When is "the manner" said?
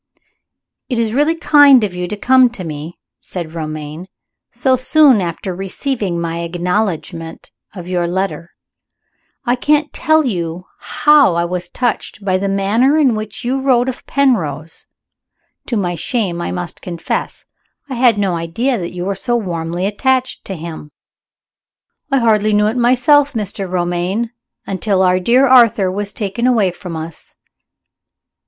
12.39-12.97